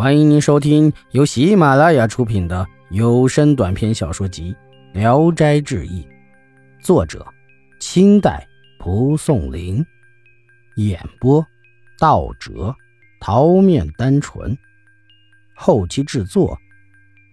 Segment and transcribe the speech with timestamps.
[0.00, 4.56] 欢迎您收听由喜马拉雅出品的有声短篇小说集
[4.98, 6.02] 《聊斋志异》，
[6.82, 7.22] 作者：
[7.80, 8.48] 清代
[8.78, 9.84] 蒲松龄，
[10.76, 11.46] 演播：
[11.98, 12.74] 道哲、
[13.20, 14.56] 桃面单纯，
[15.54, 16.58] 后期制作：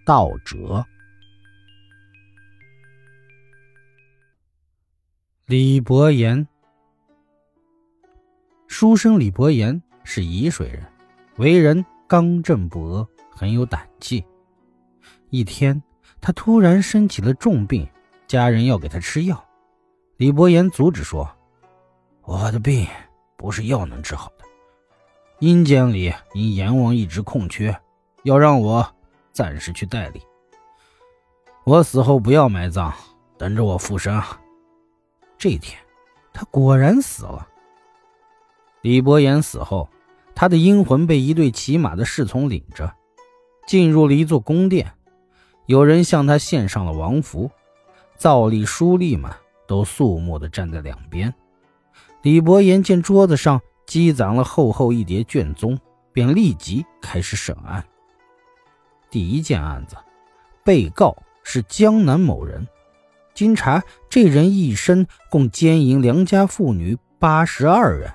[0.06, 0.86] 道哲。
[5.46, 6.46] 李伯言，
[8.68, 10.86] 书生李伯言是沂水人，
[11.38, 11.86] 为人。
[12.08, 14.26] 刚正不阿，很有胆气。
[15.30, 15.84] 一天，
[16.22, 17.86] 他突然生起了重病，
[18.28, 19.44] 家人要给他吃药。
[20.16, 21.30] 李伯言阻止说
[22.24, 22.88] ：“我的病
[23.36, 24.46] 不是药能治好的。
[25.40, 27.78] 阴间里因阎王一直空缺，
[28.24, 28.90] 要让我
[29.34, 30.22] 暂时去代理。
[31.66, 32.94] 我死后不要埋葬，
[33.38, 34.24] 等着我复生。”！
[35.38, 35.78] 这一天，
[36.32, 37.46] 他果然死了。
[38.82, 39.90] 李伯言死后。
[40.40, 42.94] 他的阴魂被一队骑马的侍从领着，
[43.68, 44.94] 进入了一座宫殿。
[45.66, 47.50] 有人向他献上了王符，
[48.18, 49.32] 造吏、书吏们
[49.68, 51.34] 都肃穆地站在两边。
[52.22, 55.76] 李伯言见桌子上积攒了厚厚一叠卷宗，
[56.14, 57.84] 便立即开始审案。
[59.10, 59.96] 第一件案子，
[60.64, 62.68] 被告是江南某人。
[63.34, 68.12] 经查，这人一生共奸淫良家妇女八十二人。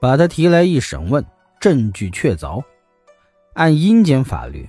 [0.00, 1.24] 把他提来一审问，
[1.60, 2.64] 证据确凿。
[3.52, 4.68] 按阴间法律，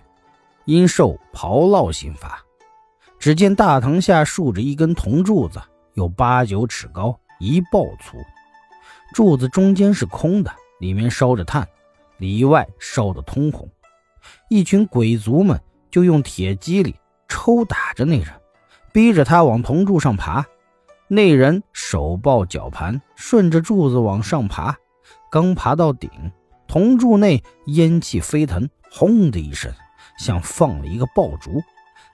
[0.65, 2.43] 应受炮烙刑罚。
[3.17, 5.61] 只见大堂下竖着一根铜柱子，
[5.93, 8.17] 有八九尺高，一抱粗。
[9.13, 11.66] 柱子中间是空的，里面烧着炭，
[12.17, 13.69] 里外烧得通红。
[14.49, 16.95] 一群鬼卒们就用铁机里
[17.29, 18.27] 抽打着那人，
[18.91, 20.45] 逼着他往铜柱上爬。
[21.07, 24.75] 那人手抱绞盘，顺着柱子往上爬。
[25.31, 26.11] 刚爬到顶，
[26.67, 29.73] 铜柱内烟气飞腾，轰的一声，
[30.19, 31.63] 像放了一个爆竹。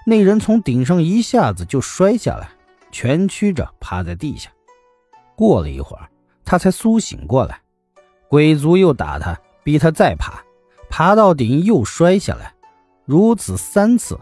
[0.05, 2.47] 那人从顶上一下子就摔下来，
[2.91, 4.51] 蜷曲着趴在地下。
[5.35, 6.07] 过了一会儿，
[6.45, 7.59] 他才苏醒过来。
[8.29, 10.43] 鬼卒又打他，逼他再爬，
[10.87, 12.53] 爬到顶又摔下来，
[13.03, 14.19] 如此三次。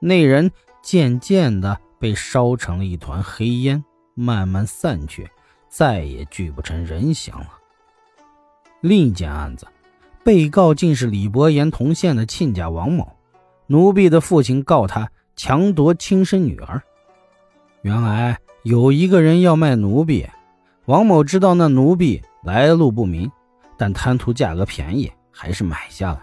[0.00, 3.84] 那人渐渐的被烧成了一团黑烟，
[4.14, 5.28] 慢慢散去，
[5.68, 7.57] 再也聚不成人形了。
[8.80, 9.66] 另一件案子，
[10.24, 13.16] 被告竟是李伯言同县的亲家王某。
[13.66, 16.80] 奴婢的父亲告他强夺亲生女儿。
[17.82, 20.26] 原来有一个人要卖奴婢，
[20.84, 23.30] 王某知道那奴婢来路不明，
[23.76, 26.22] 但贪图价格便宜，还是买下了。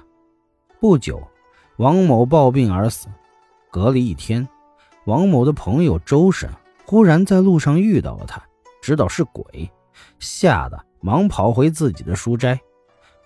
[0.80, 1.22] 不久，
[1.78, 3.08] 王某暴病而死。
[3.70, 4.48] 隔了一天，
[5.06, 6.50] 王某的朋友周婶
[6.86, 8.42] 忽然在路上遇到了他，
[8.82, 9.70] 知道是鬼，
[10.20, 10.86] 吓得。
[11.06, 12.60] 忙跑回自己的书斋，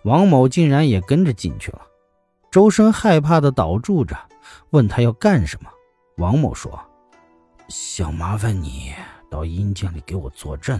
[0.03, 1.81] 王某竟然也跟着进去了。
[2.51, 4.17] 周生害怕的倒住着，
[4.71, 5.69] 问他要干什么。
[6.17, 6.77] 王某说
[7.69, 8.93] ：“想麻烦你
[9.31, 10.77] 到阴间里给我作证。”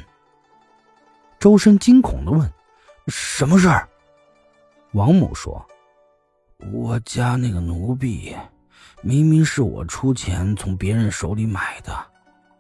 [1.40, 2.52] 周生惊恐的问
[3.08, 3.88] ：“什么事儿？”
[4.92, 5.66] 王某说
[6.74, 8.36] ：“我家那个奴婢，
[9.02, 11.98] 明明是我出钱从别人手里买的，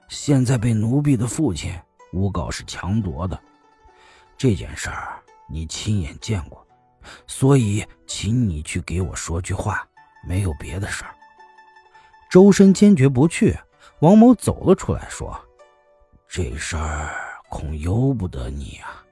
[0.07, 1.73] 现在被奴婢的父亲
[2.13, 3.37] 诬告是强夺的。”
[4.39, 6.65] 这件事儿你亲眼见过，
[7.27, 9.85] 所以请你去给我说句话，
[10.25, 11.13] 没有别的事儿。
[12.29, 13.59] 周深坚决不去。
[13.99, 15.37] 王某走了出来，说
[16.25, 17.11] ：“这事儿
[17.49, 19.03] 恐由不得你啊。”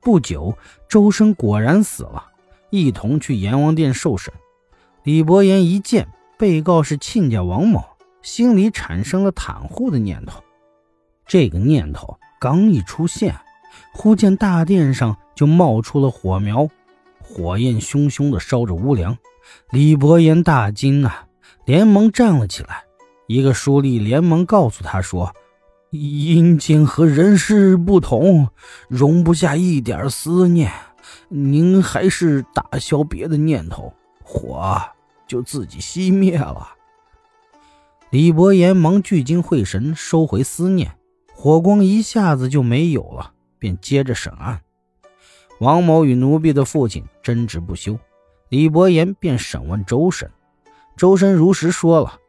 [0.00, 0.56] 不久，
[0.88, 2.30] 周深果然死了，
[2.70, 4.32] 一同去阎王殿受审。
[5.02, 6.06] 李伯言一见
[6.38, 7.82] 被告是亲家王某，
[8.22, 10.40] 心里产生了袒护的念头。
[11.26, 13.34] 这个念头刚一出现，
[13.92, 16.68] 忽见大殿上就冒出了火苗，
[17.22, 19.16] 火焰熊熊的烧着屋梁。
[19.70, 21.12] 李伯言大惊呐，
[21.64, 22.84] 连忙站了起来。
[23.26, 25.34] 一个书吏连忙告诉他说
[25.90, 28.48] ：“阴间和人世不同，
[28.88, 30.70] 容不下一点思念。
[31.28, 33.92] 您还是打消别的念头，
[34.22, 34.80] 火
[35.26, 36.70] 就自己熄灭了。”
[38.10, 40.92] 李伯言忙聚精会神，收回思念，
[41.34, 43.33] 火光一下子就没有了。
[43.64, 44.60] 便接着审案，
[45.58, 47.98] 王某与奴婢的父亲争执不休，
[48.50, 50.30] 李伯言便审问周深，
[50.98, 52.20] 周深如实说了。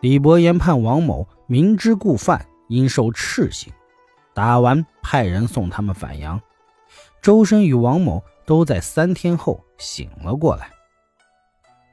[0.00, 3.72] 李伯言判王某明知故犯，应受斥刑。
[4.34, 6.42] 打完，派人送他们返阳。
[7.22, 10.72] 周深与王某都在三天后醒了过来。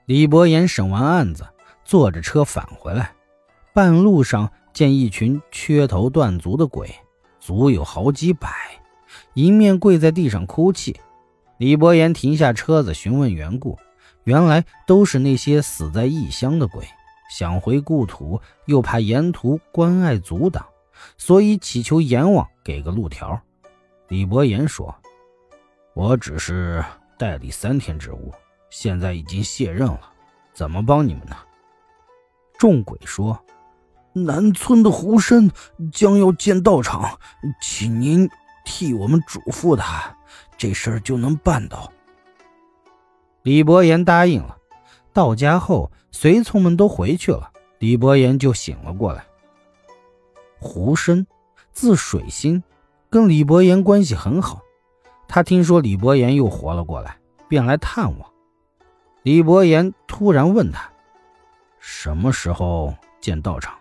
[0.07, 1.45] 李伯言审完案子，
[1.83, 3.11] 坐着车返回来，
[3.75, 6.89] 半路上见一群缺头断足的鬼。
[7.45, 8.49] 足有好几百，
[9.35, 10.99] 一面跪在地上哭泣。
[11.59, 13.77] 李伯言停下车子询问缘故，
[14.23, 16.83] 原来都是那些死在异乡的鬼，
[17.29, 20.65] 想回故土，又怕沿途关隘阻挡，
[21.19, 23.39] 所以祈求阎王给个路条。
[24.07, 24.95] 李伯言说
[25.93, 26.83] ：“我只是
[27.15, 28.33] 代理三天职务，
[28.71, 30.01] 现在已经卸任了，
[30.51, 31.37] 怎么帮你们呢？”
[32.57, 33.39] 众鬼说
[34.15, 35.51] ：“南村的胡申
[35.91, 37.19] 将要建道场，
[37.61, 38.29] 请您
[38.63, 40.15] 替我们嘱咐他。”
[40.57, 41.91] 这事儿就能办到。
[43.43, 44.57] 李伯言答应了。
[45.11, 49.25] 到家后，随从们都回去了，李伯言就醒了过来。
[50.59, 51.27] 胡申，
[51.71, 52.63] 字水心，
[53.09, 54.61] 跟李伯言关系很好。
[55.27, 58.31] 他听说李伯言又活了过来，便来探望。
[59.23, 60.89] 李伯言突然问他
[61.79, 63.75] ：“什么时候建道场？”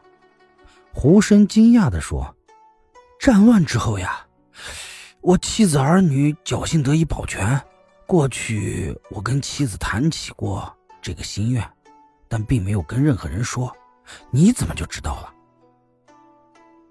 [0.94, 2.34] 胡深惊讶地说
[3.18, 4.24] ：“战乱之后呀。”
[5.20, 7.60] 我妻子儿女侥幸得以保全。
[8.06, 11.68] 过去我跟妻子谈起过这个心愿，
[12.28, 13.74] 但并没有跟任何人说。
[14.30, 15.34] 你怎么就知道了？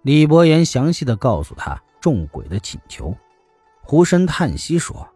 [0.02, 3.16] 李伯言详细的告诉他众鬼的请求。
[3.82, 5.08] 胡深叹息说：“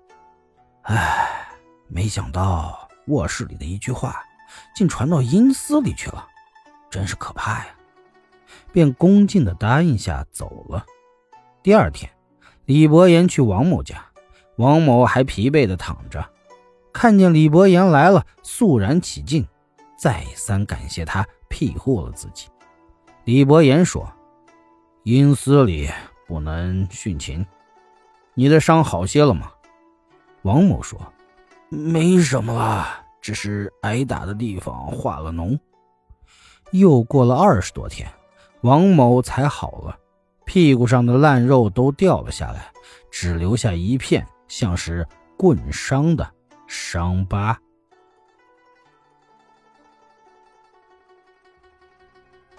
[0.84, 1.50] 唉，
[1.88, 4.22] 没想到卧室里的一句话，
[4.76, 6.26] 竟传到阴司里去了，
[6.90, 7.68] 真是可怕呀！”
[8.72, 10.86] 便恭敬的答应下走了。
[11.64, 12.10] 第二天。
[12.66, 14.06] 李伯言去王某家，
[14.58, 16.30] 王某还疲惫的躺着，
[16.92, 19.48] 看见李伯言来了，肃然起敬，
[19.98, 22.50] 再三感谢他庇护了自己。
[23.24, 24.06] 李伯言说
[25.04, 25.90] ：“阴司里
[26.28, 27.48] 不能殉情，
[28.34, 29.50] 你的伤好些了吗？”
[30.44, 31.00] 王某说
[31.72, 32.86] ：“没什么了，
[33.22, 35.58] 只是挨打的地方化了脓。”
[36.72, 38.12] 又过了二十多天，
[38.68, 39.98] 王某才好了。
[40.46, 42.72] 屁股上的烂肉都掉了下来，
[43.10, 46.30] 只留下一片像是棍伤的
[46.68, 47.58] 伤疤。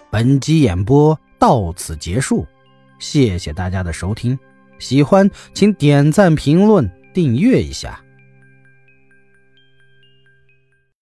[0.09, 2.45] 本集演播到此结束，
[2.97, 4.37] 谢谢大家的收听。
[4.79, 8.03] 喜欢请点赞、评论、订阅一下。